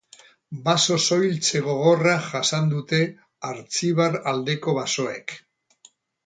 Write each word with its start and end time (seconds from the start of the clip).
Baso-soiltze 0.67 1.61
gogorra 1.67 2.13
jasan 2.29 2.71
dute 2.71 3.03
Artzibar 3.51 4.19
aldeko 4.33 4.75
basoek. 4.81 5.37